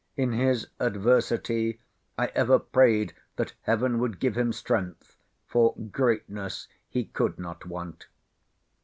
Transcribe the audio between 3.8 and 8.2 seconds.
would give him strength; for greatness he could not want."